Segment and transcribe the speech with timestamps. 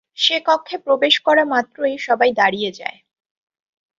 [0.17, 2.97] সে কক্ষে প্রবেশ করা মাত্রই সবাই দাঁড়িয়ে যায়।